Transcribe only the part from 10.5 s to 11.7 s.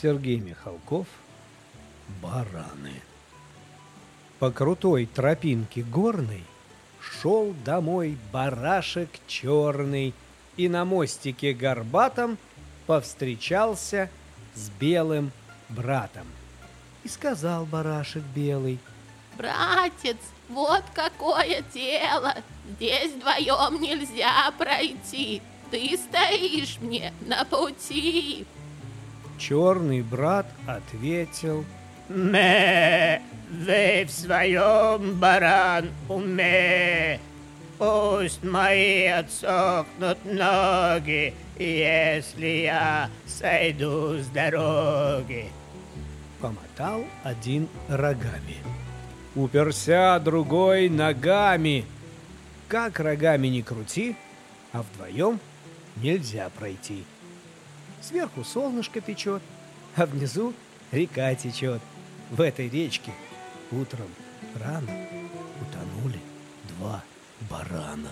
И на мостике